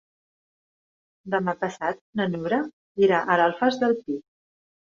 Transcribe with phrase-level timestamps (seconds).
[1.33, 2.61] Demà passat na Nura
[3.07, 4.21] irà a l'Alfàs del Pi.